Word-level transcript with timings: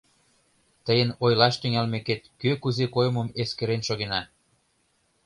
Тыйын 0.85 1.09
ойлаш 1.23 1.55
тӱҥалмекет, 1.61 2.21
кӧ 2.41 2.51
кузе 2.61 2.85
коймым 2.95 3.27
эскерен 3.41 3.81
шогена. 3.87 4.21